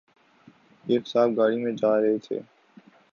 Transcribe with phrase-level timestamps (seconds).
[0.85, 2.39] ایک صاحب گاڑی میں جارہے تھے